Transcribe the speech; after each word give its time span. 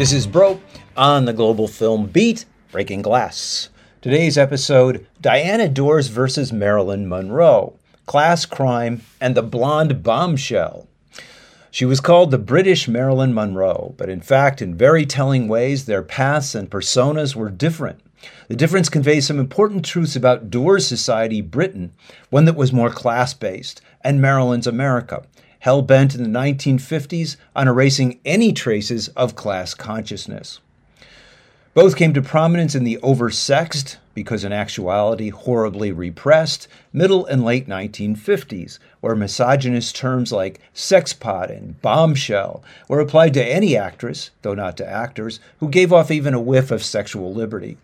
This 0.00 0.14
is 0.14 0.26
Broe 0.26 0.58
on 0.96 1.26
the 1.26 1.34
Global 1.34 1.68
Film 1.68 2.06
Beat, 2.06 2.46
Breaking 2.72 3.02
Glass. 3.02 3.68
Today's 4.00 4.38
episode 4.38 5.06
Diana 5.20 5.68
Dors 5.68 6.06
versus 6.06 6.54
Marilyn 6.54 7.06
Monroe, 7.06 7.74
Class 8.06 8.46
Crime, 8.46 9.02
and 9.20 9.34
the 9.34 9.42
Blonde 9.42 10.02
Bombshell. 10.02 10.88
She 11.70 11.84
was 11.84 12.00
called 12.00 12.30
the 12.30 12.38
British 12.38 12.88
Marilyn 12.88 13.34
Monroe, 13.34 13.94
but 13.98 14.08
in 14.08 14.22
fact, 14.22 14.62
in 14.62 14.74
very 14.74 15.04
telling 15.04 15.48
ways, 15.48 15.84
their 15.84 16.02
paths 16.02 16.54
and 16.54 16.70
personas 16.70 17.36
were 17.36 17.50
different. 17.50 18.00
The 18.48 18.56
difference 18.56 18.88
conveys 18.88 19.26
some 19.26 19.38
important 19.38 19.84
truths 19.84 20.16
about 20.16 20.48
Dors' 20.48 20.86
society, 20.86 21.42
Britain, 21.42 21.92
one 22.30 22.46
that 22.46 22.56
was 22.56 22.72
more 22.72 22.88
class 22.88 23.34
based, 23.34 23.82
and 24.00 24.18
Marilyn's 24.18 24.66
America, 24.66 25.24
hell 25.60 25.80
bent 25.82 26.14
in 26.14 26.22
the 26.22 26.38
1950s 26.38 27.36
on 27.54 27.68
erasing 27.68 28.20
any 28.24 28.52
traces 28.52 29.08
of 29.08 29.36
class 29.36 29.72
consciousness. 29.72 30.60
Both 31.72 31.94
came 31.94 32.12
to 32.14 32.22
prominence 32.22 32.74
in 32.74 32.82
the 32.82 32.98
oversexed, 33.00 33.96
because 34.12 34.42
in 34.42 34.52
actuality 34.52 35.28
horribly 35.28 35.92
repressed, 35.92 36.66
middle 36.92 37.24
and 37.26 37.44
late 37.44 37.68
1950s, 37.68 38.80
where 39.00 39.14
misogynist 39.14 39.94
terms 39.94 40.32
like 40.32 40.60
sexpot 40.74 41.48
and 41.48 41.80
bombshell 41.80 42.64
were 42.88 42.98
applied 42.98 43.34
to 43.34 43.44
any 43.44 43.76
actress, 43.76 44.30
though 44.42 44.54
not 44.54 44.76
to 44.78 44.88
actors, 44.88 45.38
who 45.60 45.68
gave 45.68 45.92
off 45.92 46.10
even 46.10 46.34
a 46.34 46.40
whiff 46.40 46.72
of 46.72 46.82
sexual 46.82 47.32
liberty. 47.32 47.78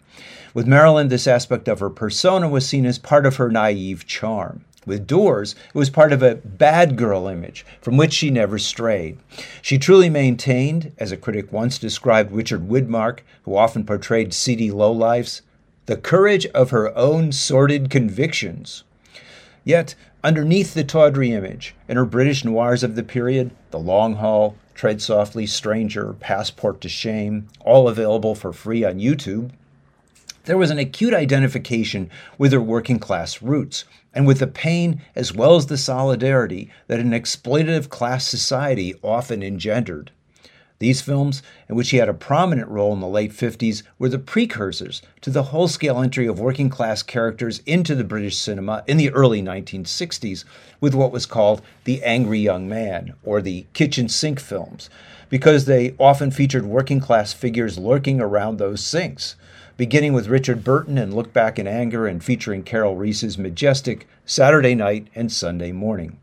With 0.52 0.66
Marilyn, 0.66 1.08
this 1.08 1.28
aspect 1.28 1.68
of 1.68 1.78
her 1.78 1.90
persona 1.90 2.48
was 2.48 2.66
seen 2.66 2.86
as 2.86 2.98
part 2.98 3.24
of 3.24 3.36
her 3.36 3.50
naive 3.50 4.04
charm. 4.06 4.64
With 4.86 5.08
Dors, 5.08 5.56
it 5.74 5.74
was 5.74 5.90
part 5.90 6.12
of 6.12 6.22
a 6.22 6.36
bad 6.36 6.96
girl 6.96 7.26
image 7.26 7.66
from 7.80 7.96
which 7.96 8.12
she 8.12 8.30
never 8.30 8.56
strayed. 8.56 9.18
She 9.60 9.78
truly 9.78 10.08
maintained, 10.08 10.92
as 10.96 11.10
a 11.10 11.16
critic 11.16 11.52
once 11.52 11.76
described 11.76 12.30
Richard 12.30 12.68
Widmark, 12.68 13.18
who 13.42 13.56
often 13.56 13.84
portrayed 13.84 14.32
seedy 14.32 14.70
lowlifes, 14.70 15.42
the 15.86 15.96
courage 15.96 16.46
of 16.46 16.70
her 16.70 16.96
own 16.96 17.32
sordid 17.32 17.90
convictions. 17.90 18.84
Yet, 19.64 19.96
underneath 20.22 20.74
the 20.74 20.84
tawdry 20.84 21.32
image, 21.32 21.74
in 21.88 21.96
her 21.96 22.04
British 22.04 22.44
noirs 22.44 22.84
of 22.84 22.94
the 22.94 23.02
period, 23.02 23.50
The 23.72 23.80
Long 23.80 24.14
Haul, 24.14 24.56
Tread 24.74 25.02
Softly 25.02 25.46
Stranger, 25.46 26.12
Passport 26.12 26.80
to 26.82 26.88
Shame, 26.88 27.48
all 27.60 27.88
available 27.88 28.36
for 28.36 28.52
free 28.52 28.84
on 28.84 29.00
YouTube, 29.00 29.50
there 30.46 30.56
was 30.56 30.70
an 30.70 30.78
acute 30.78 31.12
identification 31.12 32.08
with 32.38 32.52
her 32.52 32.60
working 32.60 32.98
class 32.98 33.42
roots 33.42 33.84
and 34.14 34.26
with 34.26 34.38
the 34.38 34.46
pain 34.46 35.02
as 35.14 35.34
well 35.34 35.56
as 35.56 35.66
the 35.66 35.76
solidarity 35.76 36.70
that 36.86 37.00
an 37.00 37.10
exploitative 37.10 37.88
class 37.88 38.26
society 38.26 38.94
often 39.02 39.42
engendered. 39.42 40.10
These 40.78 41.00
films, 41.00 41.42
in 41.68 41.74
which 41.74 41.90
he 41.90 41.96
had 41.96 42.08
a 42.08 42.14
prominent 42.14 42.68
role 42.68 42.92
in 42.92 43.00
the 43.00 43.08
late 43.08 43.32
50s, 43.32 43.82
were 43.98 44.10
the 44.10 44.18
precursors 44.18 45.02
to 45.22 45.30
the 45.30 45.44
whole 45.44 45.68
scale 45.68 46.00
entry 46.00 46.26
of 46.26 46.38
working 46.38 46.68
class 46.68 47.02
characters 47.02 47.60
into 47.66 47.94
the 47.94 48.04
British 48.04 48.36
cinema 48.36 48.84
in 48.86 48.98
the 48.98 49.10
early 49.10 49.42
1960s 49.42 50.44
with 50.80 50.94
what 50.94 51.12
was 51.12 51.26
called 51.26 51.62
the 51.84 52.04
angry 52.04 52.38
young 52.38 52.68
man 52.68 53.14
or 53.24 53.40
the 53.40 53.66
kitchen 53.72 54.08
sink 54.08 54.38
films, 54.38 54.90
because 55.28 55.64
they 55.64 55.96
often 55.98 56.30
featured 56.30 56.66
working 56.66 57.00
class 57.00 57.32
figures 57.32 57.78
lurking 57.78 58.20
around 58.20 58.58
those 58.58 58.84
sinks 58.84 59.34
beginning 59.76 60.12
with 60.12 60.28
Richard 60.28 60.64
Burton 60.64 60.98
and 60.98 61.12
Look 61.12 61.32
Back 61.32 61.58
in 61.58 61.66
Anger 61.66 62.06
and 62.06 62.22
featuring 62.22 62.62
Karel 62.62 62.96
Reisz's 62.96 63.36
majestic 63.36 64.06
Saturday 64.24 64.74
Night 64.74 65.08
and 65.14 65.30
Sunday 65.30 65.72
Morning. 65.72 66.18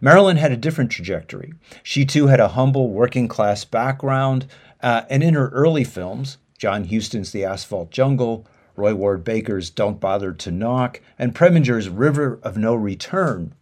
Marilyn 0.00 0.36
had 0.36 0.52
a 0.52 0.56
different 0.56 0.90
trajectory. 0.90 1.54
She 1.82 2.04
too 2.04 2.26
had 2.26 2.40
a 2.40 2.48
humble 2.48 2.90
working 2.90 3.28
class 3.28 3.64
background, 3.64 4.46
uh, 4.82 5.02
and 5.08 5.22
in 5.22 5.34
her 5.34 5.48
early 5.50 5.84
films, 5.84 6.38
John 6.58 6.84
Huston's 6.84 7.32
The 7.32 7.44
Asphalt 7.44 7.90
Jungle, 7.90 8.46
Roy 8.76 8.94
Ward 8.94 9.24
Baker's 9.24 9.70
Don't 9.70 10.00
Bother 10.00 10.32
to 10.32 10.50
Knock, 10.50 11.00
and 11.18 11.34
Preminger's 11.34 11.88
River 11.88 12.38
of 12.42 12.56
No 12.56 12.74
Return, 12.74 13.54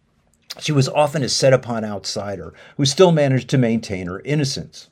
she 0.59 0.71
was 0.71 0.87
often 0.89 1.23
a 1.23 1.29
set 1.29 1.53
upon 1.53 1.83
outsider 1.83 2.53
who 2.77 2.85
still 2.85 3.11
managed 3.11 3.49
to 3.49 3.57
maintain 3.57 4.07
her 4.07 4.19
innocence. 4.19 4.89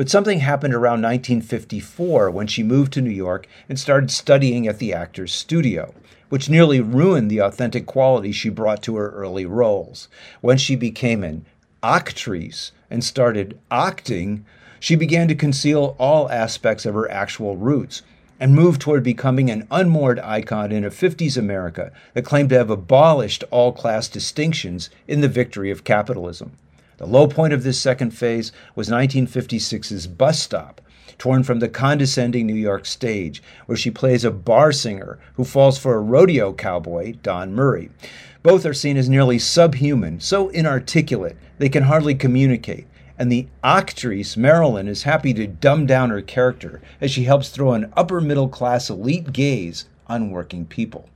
But 0.00 0.08
something 0.08 0.40
happened 0.40 0.72
around 0.72 1.02
1954 1.02 2.30
when 2.30 2.46
she 2.46 2.62
moved 2.62 2.90
to 2.94 3.02
New 3.02 3.10
York 3.10 3.46
and 3.68 3.78
started 3.78 4.10
studying 4.10 4.66
at 4.66 4.78
the 4.78 4.94
Actors 4.94 5.30
Studio, 5.30 5.92
which 6.30 6.48
nearly 6.48 6.80
ruined 6.80 7.30
the 7.30 7.42
authentic 7.42 7.84
quality 7.84 8.32
she 8.32 8.48
brought 8.48 8.82
to 8.84 8.96
her 8.96 9.10
early 9.10 9.44
roles. 9.44 10.08
When 10.40 10.56
she 10.56 10.74
became 10.74 11.22
an 11.22 11.44
actrice 11.82 12.70
and 12.88 13.04
started 13.04 13.58
acting, 13.70 14.46
she 14.78 14.96
began 14.96 15.28
to 15.28 15.34
conceal 15.34 15.96
all 15.98 16.30
aspects 16.30 16.86
of 16.86 16.94
her 16.94 17.10
actual 17.10 17.58
roots 17.58 18.00
and 18.40 18.54
moved 18.54 18.80
toward 18.80 19.02
becoming 19.02 19.50
an 19.50 19.68
unmoored 19.70 20.18
icon 20.20 20.72
in 20.72 20.82
a 20.82 20.88
50s 20.88 21.36
America 21.36 21.92
that 22.14 22.24
claimed 22.24 22.48
to 22.48 22.56
have 22.56 22.70
abolished 22.70 23.44
all 23.50 23.70
class 23.70 24.08
distinctions 24.08 24.88
in 25.06 25.20
the 25.20 25.28
victory 25.28 25.70
of 25.70 25.84
capitalism. 25.84 26.52
The 27.00 27.06
low 27.06 27.26
point 27.26 27.54
of 27.54 27.62
this 27.62 27.80
second 27.80 28.10
phase 28.10 28.52
was 28.74 28.90
1956's 28.90 30.06
Bus 30.06 30.38
Stop, 30.38 30.82
torn 31.16 31.42
from 31.42 31.58
the 31.58 31.68
condescending 31.70 32.46
New 32.46 32.52
York 32.52 32.84
stage, 32.84 33.42
where 33.64 33.78
she 33.78 33.90
plays 33.90 34.22
a 34.22 34.30
bar 34.30 34.70
singer 34.70 35.18
who 35.36 35.44
falls 35.44 35.78
for 35.78 35.94
a 35.94 36.00
rodeo 36.02 36.52
cowboy, 36.52 37.14
Don 37.22 37.54
Murray. 37.54 37.88
Both 38.42 38.66
are 38.66 38.74
seen 38.74 38.98
as 38.98 39.08
nearly 39.08 39.38
subhuman, 39.38 40.20
so 40.20 40.50
inarticulate 40.50 41.38
they 41.56 41.70
can 41.70 41.84
hardly 41.84 42.14
communicate. 42.14 42.86
And 43.16 43.32
the 43.32 43.48
actress, 43.64 44.36
Marilyn, 44.36 44.86
is 44.86 45.04
happy 45.04 45.32
to 45.32 45.46
dumb 45.46 45.86
down 45.86 46.10
her 46.10 46.20
character 46.20 46.82
as 47.00 47.10
she 47.10 47.24
helps 47.24 47.48
throw 47.48 47.72
an 47.72 47.90
upper 47.96 48.20
middle 48.20 48.50
class 48.50 48.90
elite 48.90 49.32
gaze 49.32 49.86
on 50.06 50.30
working 50.30 50.66
people. 50.66 51.08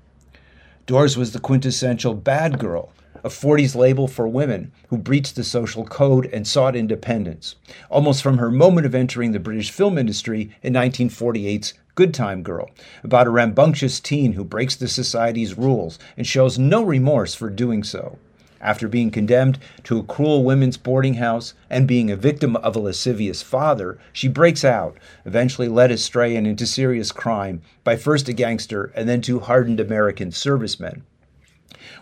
Dors 0.86 1.18
was 1.18 1.34
the 1.34 1.40
quintessential 1.40 2.14
bad 2.14 2.58
girl, 2.58 2.90
a 3.24 3.28
40s 3.28 3.74
label 3.74 4.06
for 4.06 4.28
women 4.28 4.70
who 4.88 4.98
breached 4.98 5.34
the 5.34 5.42
social 5.42 5.86
code 5.86 6.26
and 6.26 6.46
sought 6.46 6.76
independence, 6.76 7.56
almost 7.88 8.22
from 8.22 8.36
her 8.36 8.50
moment 8.50 8.86
of 8.86 8.94
entering 8.94 9.32
the 9.32 9.40
British 9.40 9.70
film 9.70 9.96
industry 9.96 10.54
in 10.62 10.74
1948's 10.74 11.72
Good 11.94 12.12
Time 12.12 12.42
Girl, 12.42 12.70
about 13.02 13.26
a 13.26 13.30
rambunctious 13.30 13.98
teen 13.98 14.34
who 14.34 14.44
breaks 14.44 14.76
the 14.76 14.88
society's 14.88 15.56
rules 15.56 15.98
and 16.18 16.26
shows 16.26 16.58
no 16.58 16.82
remorse 16.82 17.34
for 17.34 17.48
doing 17.48 17.82
so. 17.82 18.18
After 18.60 18.88
being 18.88 19.10
condemned 19.10 19.58
to 19.84 19.98
a 19.98 20.02
cruel 20.02 20.44
women's 20.44 20.76
boarding 20.76 21.14
house 21.14 21.54
and 21.70 21.88
being 21.88 22.10
a 22.10 22.16
victim 22.16 22.56
of 22.56 22.76
a 22.76 22.78
lascivious 22.78 23.42
father, 23.42 23.98
she 24.12 24.28
breaks 24.28 24.64
out, 24.64 24.98
eventually 25.24 25.68
led 25.68 25.90
astray 25.90 26.36
and 26.36 26.46
into 26.46 26.66
serious 26.66 27.10
crime 27.10 27.62
by 27.84 27.96
first 27.96 28.28
a 28.28 28.34
gangster 28.34 28.92
and 28.94 29.08
then 29.08 29.22
two 29.22 29.40
hardened 29.40 29.80
American 29.80 30.30
servicemen. 30.30 31.04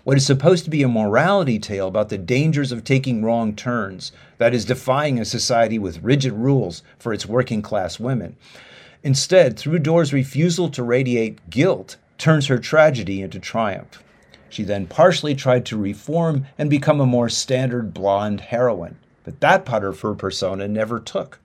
What 0.04 0.16
is 0.16 0.26
supposed 0.26 0.64
to 0.64 0.70
be 0.70 0.82
a 0.82 0.88
morality 0.88 1.60
tale 1.60 1.86
about 1.86 2.08
the 2.08 2.18
dangers 2.18 2.72
of 2.72 2.82
taking 2.82 3.24
wrong 3.24 3.54
turns, 3.54 4.10
that 4.38 4.52
is, 4.52 4.64
defying 4.64 5.20
a 5.20 5.24
society 5.24 5.78
with 5.78 6.02
rigid 6.02 6.32
rules 6.32 6.82
for 6.98 7.12
its 7.12 7.24
working 7.24 7.62
class 7.62 8.00
women. 8.00 8.34
Instead, 9.04 9.56
through 9.56 9.78
Dors' 9.78 10.12
refusal 10.12 10.68
to 10.70 10.82
radiate 10.82 11.48
guilt, 11.50 11.98
turns 12.18 12.48
her 12.48 12.58
tragedy 12.58 13.22
into 13.22 13.38
triumph. 13.38 14.02
She 14.48 14.64
then 14.64 14.88
partially 14.88 15.36
tried 15.36 15.64
to 15.66 15.78
reform 15.78 16.46
and 16.58 16.68
become 16.68 17.00
a 17.00 17.06
more 17.06 17.28
standard 17.28 17.94
blonde 17.94 18.40
heroine, 18.40 18.98
but 19.22 19.40
that 19.40 19.64
part 19.64 19.84
of 19.84 20.00
her 20.00 20.14
persona 20.14 20.66
never 20.66 20.98
took. 20.98 21.38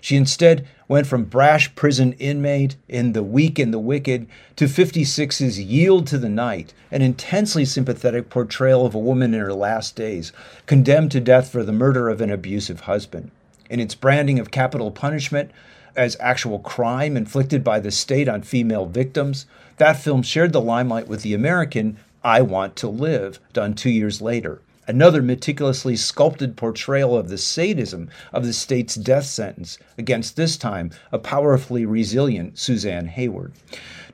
She 0.00 0.16
instead 0.16 0.66
went 0.88 1.06
from 1.06 1.24
brash 1.24 1.74
prison 1.74 2.12
inmate 2.14 2.76
in 2.88 3.12
The 3.12 3.22
Weak 3.22 3.58
and 3.58 3.72
the 3.72 3.78
Wicked 3.78 4.26
to 4.56 4.66
56's 4.66 5.60
Yield 5.60 6.06
to 6.08 6.18
the 6.18 6.28
Night, 6.28 6.74
an 6.90 7.02
intensely 7.02 7.64
sympathetic 7.64 8.28
portrayal 8.28 8.84
of 8.84 8.94
a 8.94 8.98
woman 8.98 9.32
in 9.32 9.40
her 9.40 9.54
last 9.54 9.96
days, 9.96 10.32
condemned 10.66 11.10
to 11.12 11.20
death 11.20 11.50
for 11.50 11.62
the 11.62 11.72
murder 11.72 12.08
of 12.08 12.20
an 12.20 12.30
abusive 12.30 12.80
husband. 12.80 13.30
In 13.70 13.80
its 13.80 13.94
branding 13.94 14.38
of 14.38 14.50
capital 14.50 14.90
punishment, 14.90 15.50
as 15.96 16.16
actual 16.20 16.58
crime 16.58 17.16
inflicted 17.16 17.62
by 17.62 17.80
the 17.80 17.90
state 17.90 18.28
on 18.28 18.42
female 18.42 18.86
victims, 18.86 19.46
that 19.76 20.02
film 20.02 20.22
shared 20.22 20.52
the 20.52 20.60
limelight 20.60 21.08
with 21.08 21.22
the 21.22 21.34
American 21.34 21.96
I 22.24 22.42
Want 22.42 22.76
to 22.76 22.88
Live, 22.88 23.40
done 23.52 23.74
two 23.74 23.90
years 23.90 24.20
later. 24.20 24.60
Another 24.88 25.22
meticulously 25.22 25.94
sculpted 25.94 26.56
portrayal 26.56 27.16
of 27.16 27.28
the 27.28 27.38
sadism 27.38 28.10
of 28.32 28.44
the 28.44 28.52
state's 28.52 28.96
death 28.96 29.26
sentence 29.26 29.78
against 29.96 30.34
this 30.34 30.56
time 30.56 30.90
a 31.12 31.18
powerfully 31.20 31.86
resilient 31.86 32.58
Suzanne 32.58 33.06
Hayward. 33.06 33.52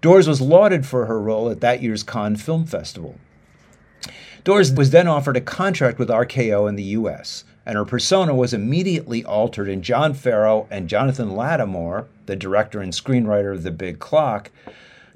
Dors 0.02 0.28
was 0.28 0.42
lauded 0.42 0.84
for 0.84 1.06
her 1.06 1.20
role 1.20 1.48
at 1.48 1.60
that 1.60 1.82
year's 1.82 2.02
Cannes 2.02 2.42
Film 2.42 2.66
Festival. 2.66 3.18
Dors 4.44 4.70
was 4.70 4.90
then 4.90 5.08
offered 5.08 5.38
a 5.38 5.40
contract 5.40 5.98
with 5.98 6.10
RKO 6.10 6.68
in 6.68 6.76
the 6.76 6.82
US, 6.84 7.44
and 7.64 7.76
her 7.76 7.84
persona 7.86 8.34
was 8.34 8.52
immediately 8.52 9.24
altered 9.24 9.68
in 9.68 9.82
John 9.82 10.12
Farrow 10.12 10.66
and 10.70 10.88
Jonathan 10.88 11.34
Latimer, 11.34 12.08
the 12.26 12.36
director 12.36 12.80
and 12.80 12.92
screenwriter 12.92 13.54
of 13.54 13.62
The 13.62 13.70
Big 13.70 13.98
Clock, 13.98 14.50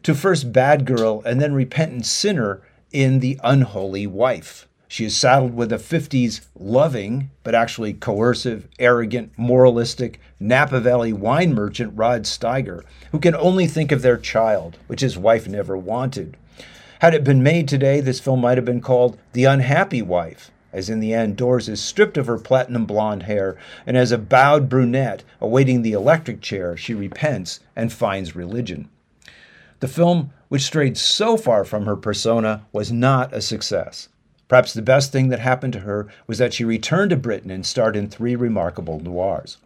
to 0.02 0.14
first 0.14 0.52
bad 0.52 0.86
girl 0.86 1.22
and 1.26 1.40
then 1.40 1.54
repentant 1.54 2.06
sinner 2.06 2.62
in 2.90 3.20
The 3.20 3.38
Unholy 3.44 4.06
Wife. 4.06 4.66
She 4.92 5.06
is 5.06 5.16
saddled 5.16 5.54
with 5.54 5.72
a 5.72 5.76
50s 5.76 6.42
loving, 6.54 7.30
but 7.44 7.54
actually 7.54 7.94
coercive, 7.94 8.68
arrogant, 8.78 9.32
moralistic 9.38 10.20
Napa 10.38 10.80
Valley 10.80 11.14
wine 11.14 11.54
merchant 11.54 11.94
Rod 11.96 12.24
Steiger, 12.24 12.82
who 13.10 13.18
can 13.18 13.34
only 13.34 13.66
think 13.66 13.90
of 13.90 14.02
their 14.02 14.18
child, 14.18 14.76
which 14.88 15.00
his 15.00 15.16
wife 15.16 15.48
never 15.48 15.78
wanted. 15.78 16.36
Had 16.98 17.14
it 17.14 17.24
been 17.24 17.42
made 17.42 17.68
today, 17.68 18.02
this 18.02 18.20
film 18.20 18.42
might 18.42 18.58
have 18.58 18.66
been 18.66 18.82
called 18.82 19.16
The 19.32 19.46
Unhappy 19.46 20.02
Wife, 20.02 20.50
as 20.74 20.90
in 20.90 21.00
the 21.00 21.14
end, 21.14 21.38
Dors 21.38 21.70
is 21.70 21.80
stripped 21.80 22.18
of 22.18 22.26
her 22.26 22.36
platinum 22.36 22.84
blonde 22.84 23.22
hair, 23.22 23.56
and 23.86 23.96
as 23.96 24.12
a 24.12 24.18
bowed 24.18 24.68
brunette 24.68 25.22
awaiting 25.40 25.80
the 25.80 25.92
electric 25.92 26.42
chair, 26.42 26.76
she 26.76 26.92
repents 26.92 27.60
and 27.74 27.90
finds 27.90 28.36
religion. 28.36 28.90
The 29.80 29.88
film, 29.88 30.34
which 30.50 30.60
strayed 30.60 30.98
so 30.98 31.38
far 31.38 31.64
from 31.64 31.86
her 31.86 31.96
persona, 31.96 32.66
was 32.72 32.92
not 32.92 33.32
a 33.32 33.40
success. 33.40 34.10
Perhaps 34.52 34.74
the 34.74 34.82
best 34.82 35.12
thing 35.12 35.30
that 35.30 35.38
happened 35.38 35.72
to 35.72 35.78
her 35.78 36.08
was 36.26 36.36
that 36.36 36.52
she 36.52 36.62
returned 36.62 37.08
to 37.08 37.16
Britain 37.16 37.50
and 37.50 37.64
starred 37.64 37.96
in 37.96 38.10
three 38.10 38.36
remarkable 38.36 39.00
noirs. 39.00 39.56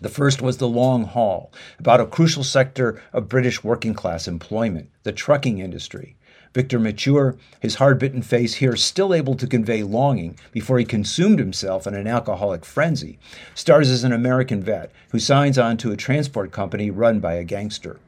The 0.00 0.08
first 0.08 0.40
was 0.40 0.58
The 0.58 0.68
Long 0.68 1.06
Haul, 1.06 1.52
about 1.80 2.00
a 2.00 2.06
crucial 2.06 2.44
sector 2.44 3.02
of 3.12 3.28
British 3.28 3.64
working 3.64 3.94
class 3.94 4.28
employment, 4.28 4.90
the 5.02 5.10
trucking 5.10 5.58
industry. 5.58 6.14
Victor 6.54 6.78
Mature, 6.78 7.36
his 7.60 7.76
hard 7.76 7.98
bitten 7.98 8.22
face 8.22 8.54
here 8.54 8.76
still 8.76 9.12
able 9.12 9.34
to 9.34 9.46
convey 9.46 9.82
longing 9.82 10.38
before 10.52 10.78
he 10.78 10.84
consumed 10.84 11.38
himself 11.38 11.86
in 11.86 11.94
an 11.94 12.06
alcoholic 12.06 12.64
frenzy, 12.64 13.18
stars 13.54 13.90
as 13.90 14.04
an 14.04 14.12
American 14.12 14.62
vet 14.62 14.90
who 15.10 15.18
signs 15.18 15.58
on 15.58 15.76
to 15.76 15.92
a 15.92 15.96
transport 15.96 16.52
company 16.52 16.90
run 16.90 17.20
by 17.20 17.34
a 17.34 17.44
gangster. 17.44 17.98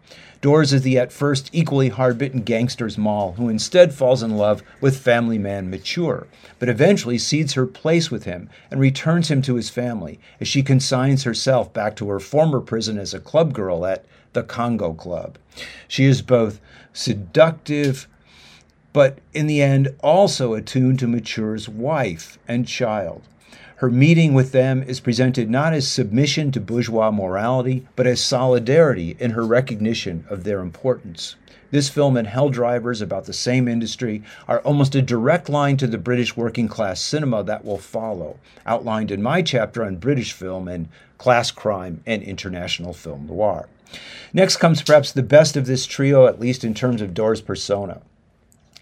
Dors 0.40 0.72
is 0.72 0.82
the 0.82 0.96
at 0.98 1.10
first 1.10 1.50
equally 1.52 1.88
hard 1.88 2.16
bitten 2.16 2.42
gangster's 2.42 2.96
moll 2.96 3.32
who 3.32 3.48
instead 3.48 3.92
falls 3.92 4.22
in 4.22 4.36
love 4.36 4.62
with 4.80 4.96
family 4.96 5.36
man 5.36 5.68
Mature, 5.68 6.28
but 6.60 6.68
eventually 6.68 7.18
cedes 7.18 7.54
her 7.54 7.66
place 7.66 8.08
with 8.08 8.22
him 8.22 8.48
and 8.70 8.78
returns 8.78 9.32
him 9.32 9.42
to 9.42 9.56
his 9.56 9.68
family 9.68 10.20
as 10.40 10.46
she 10.46 10.62
consigns 10.62 11.24
herself 11.24 11.72
back 11.72 11.96
to 11.96 12.08
her 12.08 12.20
former 12.20 12.60
prison 12.60 12.98
as 12.98 13.12
a 13.12 13.18
club 13.18 13.52
girl 13.52 13.84
at 13.84 14.04
the 14.32 14.44
Congo 14.44 14.92
Club. 14.92 15.38
She 15.88 16.04
is 16.04 16.22
both 16.22 16.60
seductive, 16.92 18.06
but 18.92 19.18
in 19.32 19.46
the 19.46 19.62
end 19.62 19.94
also 20.02 20.54
attuned 20.54 20.98
to 20.98 21.06
Mature's 21.06 21.68
wife 21.68 22.38
and 22.48 22.66
child. 22.66 23.22
Her 23.76 23.90
meeting 23.90 24.34
with 24.34 24.50
them 24.50 24.82
is 24.82 24.98
presented 24.98 25.48
not 25.48 25.72
as 25.72 25.86
submission 25.86 26.50
to 26.50 26.60
bourgeois 26.60 27.12
morality, 27.12 27.86
but 27.94 28.08
as 28.08 28.20
solidarity 28.20 29.16
in 29.20 29.30
her 29.30 29.46
recognition 29.46 30.24
of 30.28 30.42
their 30.42 30.58
importance. 30.58 31.36
This 31.70 31.88
film 31.88 32.16
and 32.16 32.26
Hell 32.26 32.48
Drivers, 32.48 33.00
about 33.00 33.26
the 33.26 33.32
same 33.32 33.68
industry, 33.68 34.22
are 34.48 34.60
almost 34.60 34.94
a 34.94 35.02
direct 35.02 35.48
line 35.48 35.76
to 35.76 35.86
the 35.86 35.98
British 35.98 36.36
working 36.36 36.66
class 36.66 37.00
cinema 37.00 37.44
that 37.44 37.64
will 37.64 37.78
follow, 37.78 38.38
outlined 38.66 39.10
in 39.10 39.22
my 39.22 39.42
chapter 39.42 39.84
on 39.84 39.96
British 39.96 40.32
film 40.32 40.66
and 40.66 40.88
class 41.18 41.50
crime 41.50 42.02
and 42.06 42.22
international 42.22 42.94
film 42.94 43.26
noir. 43.26 43.68
Next 44.32 44.56
comes 44.56 44.82
perhaps 44.82 45.12
the 45.12 45.22
best 45.22 45.56
of 45.56 45.66
this 45.66 45.86
trio, 45.86 46.26
at 46.26 46.40
least 46.40 46.64
in 46.64 46.74
terms 46.74 47.02
of 47.02 47.14
Dors' 47.14 47.40
persona. 47.40 48.00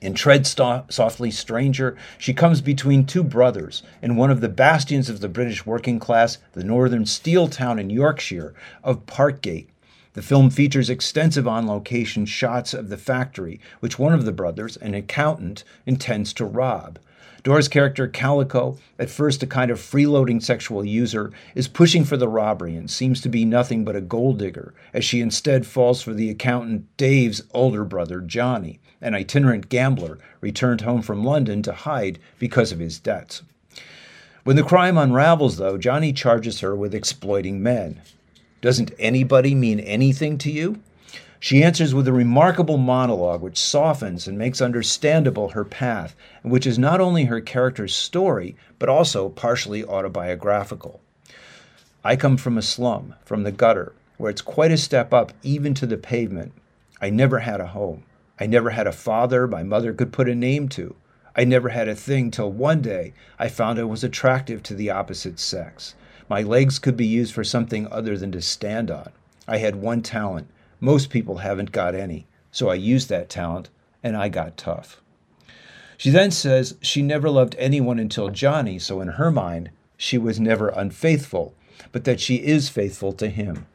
In 0.07 0.15
Tread 0.15 0.47
Softly 0.47 1.33
Stranger, 1.33 1.97
she 2.17 2.33
comes 2.33 2.61
between 2.61 3.07
two 3.07 3.25
brothers 3.25 3.83
in 4.01 4.15
one 4.15 4.31
of 4.31 4.41
the 4.41 4.49
bastions 4.49 5.09
of 5.09 5.19
the 5.19 5.29
British 5.29 5.67
working 5.67 5.99
class, 5.99 6.39
the 6.53 6.63
northern 6.63 7.07
steel 7.07 7.49
town 7.49 7.81
in 7.81 7.91
Yorkshire 7.91 8.55
of 8.85 9.05
Parkgate. 9.07 9.67
The 10.13 10.23
film 10.23 10.51
features 10.51 10.89
extensive 10.89 11.49
on 11.49 11.67
location 11.67 12.25
shots 12.25 12.73
of 12.73 12.89
the 12.89 12.97
factory, 12.97 13.59
which 13.81 13.99
one 13.99 14.15
of 14.15 14.25
the 14.25 14.31
brothers, 14.31 14.77
an 14.77 14.95
accountant, 14.95 15.65
intends 15.87 16.33
to 16.35 16.45
rob. 16.45 17.01
Dors' 17.47 17.69
character, 17.69 18.09
Calico, 18.09 18.77
at 18.99 19.09
first 19.09 19.41
a 19.41 19.47
kind 19.47 19.71
of 19.71 19.79
freeloading 19.79 20.43
sexual 20.43 20.85
user, 20.85 21.31
is 21.55 21.69
pushing 21.69 22.05
for 22.05 22.17
the 22.17 22.27
robbery 22.27 22.75
and 22.75 22.91
seems 22.91 23.21
to 23.21 23.29
be 23.29 23.45
nothing 23.45 23.85
but 23.85 23.95
a 23.95 24.01
gold 24.01 24.41
digger, 24.41 24.75
as 24.93 25.05
she 25.05 25.21
instead 25.21 25.65
falls 25.65 26.03
for 26.03 26.13
the 26.13 26.29
accountant 26.29 26.87
Dave's 26.97 27.45
older 27.55 27.85
brother, 27.85 28.21
Johnny, 28.21 28.81
an 29.01 29.15
itinerant 29.15 29.69
gambler 29.69 30.19
returned 30.41 30.81
home 30.81 31.03
from 31.03 31.23
London 31.23 31.63
to 31.63 31.73
hide 31.73 32.19
because 32.41 32.73
of 32.73 32.81
his 32.81 32.99
debts. 32.99 33.43
When 34.43 34.57
the 34.57 34.65
crime 34.65 34.99
unravels, 34.99 35.57
though, 35.57 35.79
Johnny 35.79 36.13
charges 36.13 36.59
her 36.63 36.75
with 36.75 36.97
exploiting 36.97 37.63
men. 37.63 38.03
Doesn't 38.61 38.91
anybody 38.99 39.55
mean 39.55 39.79
anything 39.79 40.37
to 40.39 40.51
you? 40.51 40.81
She 41.39 41.63
answers 41.63 41.95
with 41.95 42.09
a 42.09 42.13
remarkable 42.13 42.79
monologue 42.79 43.43
which 43.43 43.59
softens 43.59 44.27
and 44.27 44.39
makes 44.39 44.63
understandable 44.63 45.51
her 45.51 45.65
path, 45.65 46.17
and 46.43 46.51
which 46.51 46.67
is 46.67 46.79
not 46.79 47.01
only 47.01 47.25
her 47.25 47.41
character's 47.41 47.95
story, 47.95 48.57
but 48.79 48.89
also 48.89 49.29
partially 49.29 49.85
autobiographical. 49.85 51.01
I 52.03 52.17
come 52.17 52.37
from 52.37 52.57
a 52.57 52.63
slum, 52.63 53.15
from 53.25 53.43
the 53.43 53.53
gutter, 53.53 53.93
where 54.17 54.31
it's 54.31 54.41
quite 54.41 54.71
a 54.71 54.79
step 54.79 55.13
up 55.13 55.33
even 55.43 55.75
to 55.75 55.87
the 55.87 55.99
pavement. 55.99 56.53
I 57.03 57.11
never 57.11 57.41
had 57.41 57.61
a 57.61 57.67
home. 57.67 58.05
I 58.41 58.47
never 58.47 58.71
had 58.71 58.87
a 58.87 58.93
father 58.93 59.47
my 59.47 59.63
mother 59.63 59.93
could 59.93 60.13
put 60.13 60.29
a 60.29 60.35
name 60.35 60.69
to. 60.71 60.95
I 61.35 61.45
never 61.45 61.69
had 61.69 61.89
a 61.89 61.95
thing 61.95 62.31
till 62.31 62.51
one 62.51 62.81
day 62.81 63.13
I 63.39 63.49
found 63.49 63.79
I 63.79 63.85
was 63.85 64.03
attractive 64.03 64.63
to 64.65 64.75
the 64.75 64.91
opposite 64.91 65.39
sex. 65.39 65.95
My 66.31 66.43
legs 66.43 66.79
could 66.79 66.97
be 66.97 67.07
used 67.07 67.35
for 67.35 67.45
something 67.45 67.87
other 67.89 68.17
than 68.17 68.33
to 68.33 68.41
stand 68.41 68.91
on. 68.91 69.11
I 69.47 69.59
had 69.59 69.77
one 69.77 70.01
talent 70.01 70.49
most 70.81 71.11
people 71.11 71.39
haven't 71.39 71.73
got 71.73 71.95
any. 71.95 72.27
So 72.51 72.69
I 72.69 72.75
used 72.75 73.09
that 73.09 73.29
talent 73.29 73.71
and 74.03 74.17
I 74.17 74.29
got 74.29 74.57
tough. 74.57 75.01
She 75.97 76.11
then 76.11 76.31
says 76.31 76.77
she 76.81 77.03
never 77.03 77.31
loved 77.31 77.57
anyone 77.59 77.99
until 77.99 78.29
Johnny, 78.29 78.79
so 78.79 79.01
in 79.01 79.09
her 79.09 79.31
mind, 79.31 79.71
she 79.97 80.19
was 80.19 80.39
never 80.39 80.69
unfaithful, 80.69 81.55
but 81.93 82.05
that 82.05 82.21
she 82.21 82.37
is 82.37 82.69
faithful 82.69 83.13
to 83.15 83.29
him. 83.29 83.67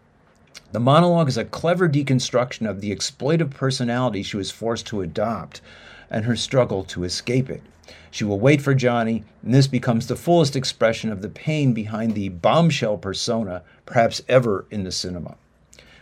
The 0.72 0.80
monologue 0.80 1.28
is 1.28 1.38
a 1.38 1.46
clever 1.46 1.90
deconstruction 1.90 2.70
of 2.70 2.80
the 2.80 2.96
exploitive 2.96 3.52
personality 3.52 4.24
she 4.24 4.38
was 4.38 4.52
forced 4.52 4.86
to 4.88 5.02
adopt 5.02 5.62
and 6.10 6.26
her 6.26 6.36
struggle 6.36 6.84
to 6.86 7.04
escape 7.04 7.50
it. 7.50 7.64
She 8.10 8.24
will 8.24 8.40
wait 8.40 8.62
for 8.62 8.76
Johnny, 8.76 9.24
and 9.44 9.54
this 9.54 9.68
becomes 9.68 10.08
the 10.08 10.16
fullest 10.16 10.56
expression 10.56 11.12
of 11.12 11.22
the 11.22 11.30
pain 11.30 11.74
behind 11.74 12.14
the 12.14 12.30
bombshell 12.30 12.98
persona 12.98 13.64
perhaps 13.86 14.22
ever 14.28 14.66
in 14.70 14.84
the 14.84 14.92
cinema. 14.92 15.36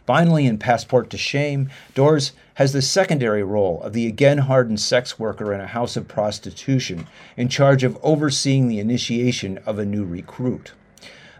Finally, 0.09 0.47
in 0.47 0.57
Passport 0.57 1.11
to 1.11 1.19
Shame, 1.19 1.69
Dors 1.93 2.31
has 2.55 2.73
the 2.73 2.81
secondary 2.81 3.43
role 3.43 3.79
of 3.83 3.93
the 3.93 4.07
again 4.07 4.39
hardened 4.39 4.79
sex 4.79 5.19
worker 5.19 5.53
in 5.53 5.61
a 5.61 5.67
house 5.67 5.95
of 5.95 6.07
prostitution 6.07 7.05
in 7.37 7.47
charge 7.47 7.83
of 7.83 7.95
overseeing 8.01 8.67
the 8.67 8.79
initiation 8.79 9.59
of 9.67 9.77
a 9.77 9.85
new 9.85 10.03
recruit. 10.03 10.71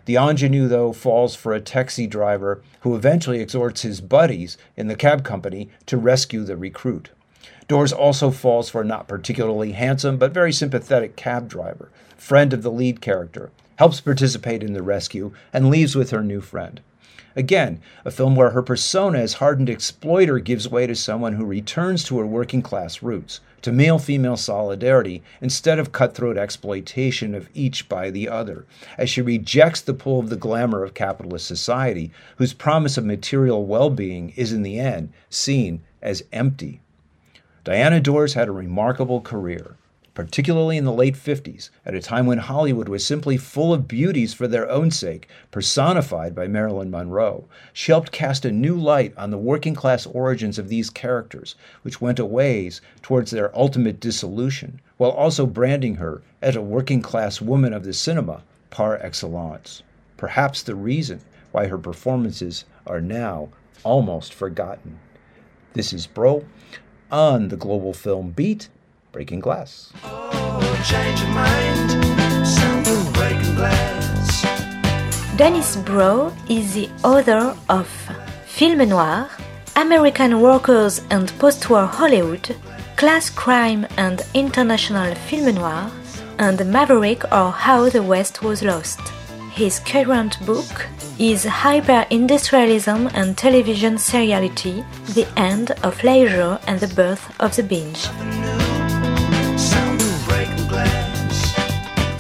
The 0.06 0.18
ingenue, 0.18 0.68
though, 0.68 0.94
falls 0.94 1.34
for 1.36 1.52
a 1.52 1.60
taxi 1.60 2.06
driver 2.06 2.62
who 2.82 2.96
eventually 2.96 3.40
exhorts 3.40 3.82
his 3.82 4.02
buddies 4.02 4.56
in 4.78 4.88
the 4.88 4.96
cab 4.96 5.24
company 5.24 5.72
to 5.88 5.98
rescue 5.98 6.44
the 6.44 6.56
recruit. 6.56 7.10
Dors 7.68 7.92
also 7.92 8.30
falls 8.30 8.70
for 8.70 8.82
a 8.82 8.86
not 8.86 9.08
particularly 9.08 9.72
handsome 9.72 10.18
but 10.18 10.32
very 10.32 10.54
sympathetic 10.54 11.16
cab 11.16 11.50
driver, 11.50 11.90
friend 12.18 12.54
of 12.54 12.62
the 12.62 12.70
lead 12.70 13.02
character, 13.02 13.50
helps 13.78 14.00
participate 14.00 14.62
in 14.62 14.74
the 14.74 14.84
rescue, 14.84 15.34
and 15.52 15.72
leaves 15.72 15.96
with 15.96 16.12
her 16.12 16.22
new 16.22 16.40
friend. 16.40 16.82
Again, 17.36 17.80
a 18.06 18.12
film 18.12 18.36
where 18.36 18.50
her 18.50 18.62
persona 18.62 19.20
as 19.20 19.34
hardened 19.34 19.70
exploiter 19.70 20.40
gives 20.40 20.68
way 20.68 20.88
to 20.88 20.96
someone 20.96 21.34
who 21.34 21.46
returns 21.46 22.04
to 22.04 22.20
her 22.20 22.26
working 22.26 22.62
class 22.62 23.02
roots, 23.02 23.40
to 23.62 23.72
male 23.72 24.00
female 24.00 24.38
solidarity, 24.38 25.24
instead 25.42 25.80
of 25.80 25.92
cutthroat 25.92 26.38
exploitation 26.38 27.34
of 27.34 27.50
each 27.54 27.88
by 27.90 28.10
the 28.10 28.28
other, 28.28 28.66
as 28.98 29.10
she 29.10 29.22
rejects 29.22 29.82
the 29.82 29.94
pull 29.94 30.20
of 30.20 30.30
the 30.30 30.36
glamour 30.36 30.84
of 30.84 30.94
capitalist 30.94 31.48
society, 31.48 32.12
whose 32.38 32.54
promise 32.54 32.98
of 32.98 33.06
material 33.06 33.66
well 33.66 33.90
being 33.90 34.32
is 34.36 34.52
in 34.52 34.64
the 34.64 34.80
end 34.80 35.12
seen 35.30 35.82
as 36.02 36.24
empty. 36.32 36.82
Diana 37.64 38.00
Dors 38.00 38.34
had 38.34 38.48
a 38.48 38.54
remarkable 38.54 39.22
career. 39.22 39.76
Particularly 40.14 40.78
in 40.78 40.86
the 40.86 40.92
late 40.92 41.16
50s, 41.16 41.70
at 41.86 41.94
a 41.94 42.02
time 42.02 42.26
when 42.26 42.40
Hollywood 42.40 42.90
was 42.90 43.06
simply 43.06 43.38
full 43.38 43.74
of 43.74 43.88
beauties 43.88 44.34
for 44.34 44.48
their 44.48 44.70
own 44.70 44.92
sake, 44.92 45.30
personified 45.52 46.34
by 46.34 46.48
Marilyn 46.48 46.90
Monroe. 46.90 47.46
She 47.74 47.92
helped 47.92 48.12
cast 48.12 48.44
a 48.44 48.52
new 48.52 48.76
light 48.76 49.14
on 49.18 49.30
the 49.30 49.38
working 49.38 49.76
class 49.76 50.06
origins 50.06 50.58
of 50.58 50.68
these 50.68 50.90
characters, 50.90 51.56
which 51.84 52.02
went 52.02 52.20
a 52.20 52.26
ways 52.26 52.82
towards 53.02 53.32
their 53.32 53.56
ultimate 53.58 54.00
dissolution, 54.00 54.82
while 54.98 55.12
also 55.12 55.46
branding 55.46 55.96
her 55.96 56.22
as 56.42 56.56
a 56.56 56.62
working 56.62 57.02
class 57.02 57.42
woman 57.42 57.74
of 57.74 57.84
the 57.84 57.94
cinema 57.94 58.44
par 58.70 58.98
excellence. 59.02 59.84
Perhaps 60.18 60.64
the 60.64 60.76
reason 60.76 61.22
why 61.52 61.68
her 61.68 61.78
performances 61.78 62.66
are 62.86 63.02
now 63.02 63.50
almost 63.84 64.34
forgotten. 64.34 65.00
This 65.74 65.94
is 65.94 66.08
Broe 66.08 66.46
on 67.12 67.50
the 67.50 67.58
Global 67.58 67.94
Film 67.94 68.32
Beat 68.32 68.70
Breaking 69.12 69.40
Glass. 69.40 69.92
Dennis 75.36 75.78
Broe 75.78 76.34
is 76.50 76.74
the 76.74 76.90
author 77.04 77.56
of 77.70 77.88
Film 78.46 78.90
Noir, 78.90 79.30
American 79.76 80.42
Workers 80.42 81.02
and 81.10 81.30
Postwar 81.40 81.88
Hollywood, 81.88 82.56
Class 82.98 83.30
Crime 83.30 83.88
and 83.98 84.22
International 84.34 85.16
Film 85.16 85.56
Noir, 85.56 85.90
and 86.38 86.66
Maverick 86.72 87.24
or 87.32 87.52
How 87.52 87.90
the 87.90 88.04
West 88.04 88.44
Was 88.44 88.62
Lost. 88.62 89.00
His 89.54 89.80
current 89.80 90.38
book 90.46 90.88
is 91.18 91.44
Hyper-Industrialism 91.46 93.08
and 93.14 93.38
Television 93.38 93.96
Seriality, 93.96 94.86
The 95.16 95.28
End 95.38 95.72
of 95.84 96.04
Leisure 96.04 96.60
and 96.68 96.80
the 96.80 96.94
Birth 96.94 97.34
of 97.40 97.56
the 97.56 97.64
Binge. 97.64 98.08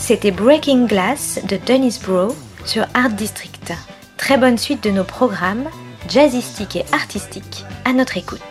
C'était 0.09 0.31
Breaking 0.31 0.87
Glass 0.87 1.39
de 1.47 1.59
Dennis 1.67 1.99
Bro 2.03 2.35
sur 2.65 2.87
Art 2.95 3.11
District. 3.11 3.73
Très 4.17 4.39
bonne 4.39 4.57
suite 4.57 4.83
de 4.83 4.89
nos 4.89 5.03
programmes, 5.03 5.69
jazzistiques 6.09 6.77
et 6.77 6.85
artistiques, 6.91 7.63
à 7.85 7.93
notre 7.93 8.17
écoute. 8.17 8.48